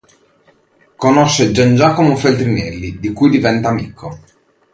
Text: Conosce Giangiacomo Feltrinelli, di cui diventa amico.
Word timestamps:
Conosce 0.97 1.51
Giangiacomo 1.51 2.15
Feltrinelli, 2.15 2.97
di 2.99 3.13
cui 3.13 3.29
diventa 3.29 3.69
amico. 3.69 4.19